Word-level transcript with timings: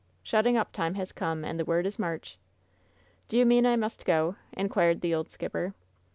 Shutting 0.23 0.57
up 0.57 0.71
time 0.71 0.95
has 0.95 1.11
come, 1.11 1.45
and 1.45 1.59
the 1.59 1.63
word 1.65 1.85
is 1.85 1.99
march!" 1.99 2.39
"Do 3.27 3.37
you 3.37 3.45
mean 3.45 3.67
I 3.67 3.75
must 3.75 4.03
go?" 4.03 4.35
inquired 4.53 5.01
the 5.01 5.13
old 5.13 5.29
skipper. 5.29 5.75